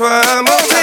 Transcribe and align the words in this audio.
why 0.00 0.22
I'm 0.24 0.44
gonna 0.46 0.79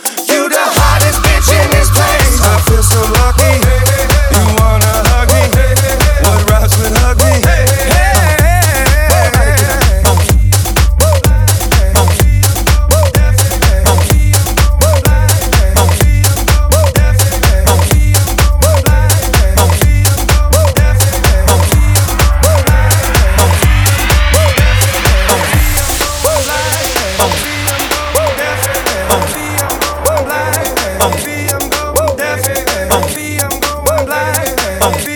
you 0.00 0.48
don't. 0.48 0.71
방 34.82 35.11